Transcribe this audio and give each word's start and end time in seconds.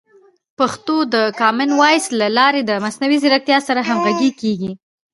پښتو 0.59 0.95
د 1.13 1.15
کامن 1.41 1.69
وایس 1.79 2.05
له 2.19 2.27
لارې 2.37 2.61
د 2.65 2.71
مصنوعي 2.83 3.17
ځیرکتیا 3.23 3.57
سره 3.67 3.81
همغږي 3.89 4.31
کیږي. 4.41 4.71